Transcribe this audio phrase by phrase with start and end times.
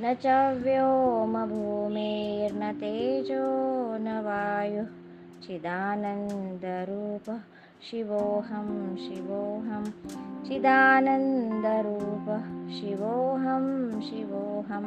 [0.00, 0.26] न च
[0.64, 3.44] व्योमभूमेर्न तेजो
[4.06, 4.90] न वायुः
[5.46, 7.38] चिदानन्दरूपः
[7.90, 8.72] शिवोऽहं
[9.04, 9.84] शिवोऽहं
[10.48, 12.42] चिदानन्दरूपः
[12.78, 13.68] शिवोऽहं
[14.08, 14.84] शिवोऽहं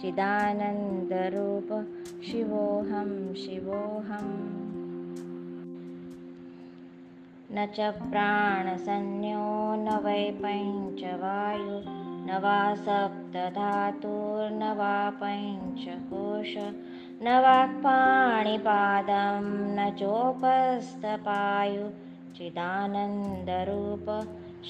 [0.00, 1.70] चिदानन्दरूप
[2.28, 3.10] शिवोऽहं
[3.42, 4.32] शिवोऽहम्
[7.54, 7.78] न च
[8.12, 9.44] प्राणसंज्ञो
[9.84, 11.76] न वै पञ्चवायु
[12.28, 16.54] न वा सप्तधातुर्न वा पञ्चकोश
[17.22, 21.86] न वाक्पाणिपादं न चोपस्तपायु
[22.36, 24.08] चिदानन्दरूप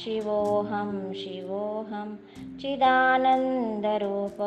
[0.00, 2.10] शिवोऽहं शिवोऽहं
[2.62, 4.38] चिदानन्दरूप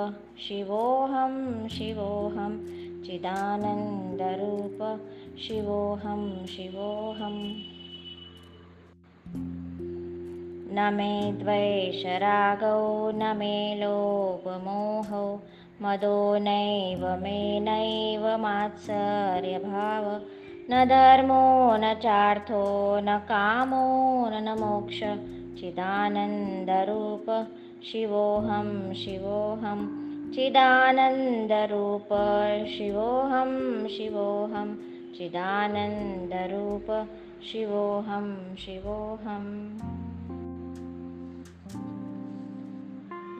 [0.47, 1.35] शिवोऽहं
[1.77, 2.53] शिवोऽहं
[3.05, 4.79] चिदानन्दरूप
[5.47, 7.41] शिवोऽहं शिवोऽहम्
[10.77, 15.25] न मे द्वैषरागौ न मे लोपमोहौ
[15.81, 20.05] मदो नैव मे नैव मात्सर्यभाव
[20.71, 24.99] न धर्मो न चार्थो न कामो न मोक्ष।
[25.61, 27.47] चिदानन्दरूप
[27.91, 29.87] शिवोऽहं शिवोऽहं।
[30.31, 32.07] चिदानन्दरूप
[32.67, 34.75] शिवोऽहं शिवोऽहं।
[35.17, 37.07] चिदानन्दरूप
[37.51, 39.79] शिवोऽहं शिवोऽहम्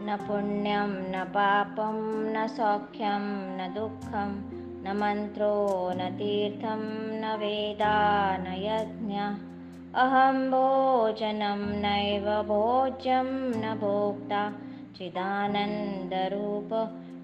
[0.02, 1.98] न पुण्यं न पापं
[2.34, 3.22] न सौख्यं
[3.58, 6.82] न दुःखं न मन्त्रो न तीर्थं
[7.22, 9.50] न वेदा न यज्ञः
[9.96, 13.26] अहं भोजनं नैव भोज्यं
[13.62, 14.52] न भोक्ता।
[14.98, 16.70] चिदानन्दरूप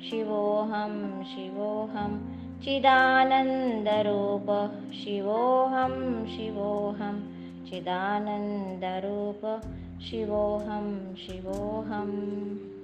[0.10, 2.18] शिवोऽहं शिवोऽहं।
[2.62, 4.48] चिदानन्दरूप
[4.94, 7.20] शिवोऽहं शिवोऽहं।
[7.66, 9.62] चिदानन्दरूप
[10.02, 12.75] शिवोऽहं शिवोऽहम्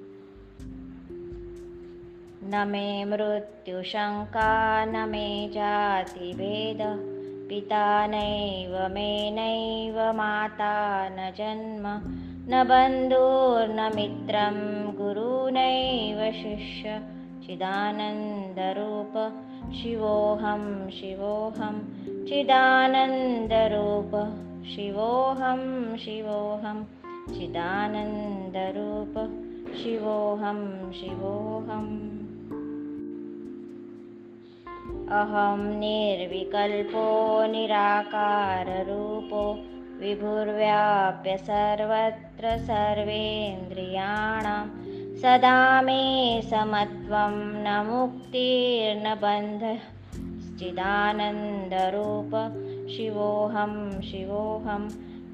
[2.53, 6.78] न मे मृत्युशङ्का न मे जातिभेद।
[7.50, 11.84] पिता नैव मे नैव माता न जन्म।
[12.50, 17.01] न बन्धुर्न मित्रं गुरुनैव शिष्य।
[17.47, 19.13] चिदानन्दरूप
[19.73, 21.79] शिवोऽहं शिवोऽहं।
[22.25, 24.11] चिदानन्दरूप
[24.75, 26.84] शिवोऽहं शिवोऽहं।
[27.40, 29.13] चिदानन्दरूप
[29.84, 32.20] शिवोऽहं शिवोऽहम्
[35.19, 37.05] अहं निर्विकल्पो
[37.53, 39.41] निराकाररूपो
[40.01, 44.61] विभुर्व्याप्य सर्वत्र सर्वेन्द्रियाणां
[45.23, 45.57] सदा
[45.88, 45.97] मे
[46.51, 47.35] समत्वं
[47.66, 49.81] न मुक्तिर्न बन्धः
[50.59, 52.31] चिदानन्दरूप
[52.93, 53.75] शिवोऽहं
[54.11, 54.88] शिवोऽहं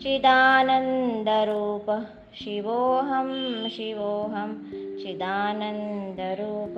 [0.04, 1.92] चिदानन्दरूप
[2.42, 3.30] शिवोऽहं
[3.76, 4.52] शिवोऽहं
[5.04, 6.76] चिदानन्दरूप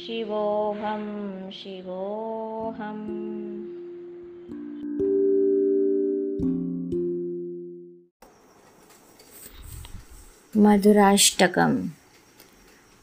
[0.00, 1.04] शिवोऽहं
[1.50, 3.08] शिवोऽहम्
[10.56, 11.76] मधुराष्टकम्।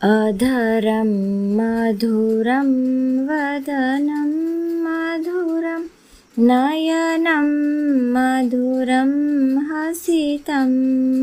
[0.01, 1.11] अधरं
[1.57, 2.69] मधुरं
[3.27, 4.31] वदनं
[4.85, 5.83] मधुरं
[6.39, 7.49] नयनं
[8.15, 9.11] मधुरं
[9.67, 10.71] हसितं